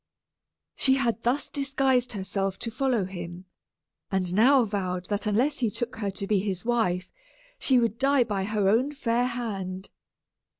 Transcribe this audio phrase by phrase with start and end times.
[0.75, 3.45] She had thus disguised herself to follow him,
[4.09, 7.11] and now vowed that unless he took her to be his wife,
[7.59, 9.91] she would die by her own fair hand.